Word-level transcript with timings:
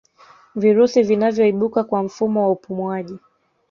virusi 0.61 0.99
vinavyoibuka 1.07 1.83
kwa 1.83 2.03
mfumo 2.03 2.41
wa 2.43 2.49
upumuwaji 2.51 3.19